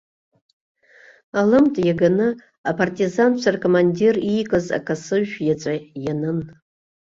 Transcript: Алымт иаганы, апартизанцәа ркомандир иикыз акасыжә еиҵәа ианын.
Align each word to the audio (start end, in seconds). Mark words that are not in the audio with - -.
Алымт 1.39 1.75
иаганы, 1.85 2.27
апартизанцәа 2.69 3.49
ркомандир 3.55 4.15
иикыз 4.31 4.65
акасыжә 4.77 5.35
еиҵәа 5.49 5.73
ианын. 6.03 6.39